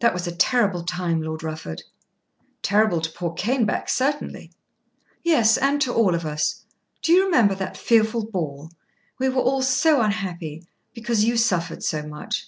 [0.00, 1.82] That was a terrible time, Lord Rufford."
[2.62, 4.50] "Terrible to poor Caneback certainly."
[5.22, 6.64] "Yes, and to all of us.
[7.02, 8.70] Do you remember that fearful ball?
[9.18, 12.46] We were all so unhappy, because you suffered so much."